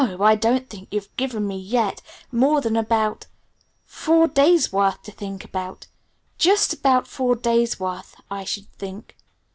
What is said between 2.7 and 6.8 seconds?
about four days' worth to think about. Just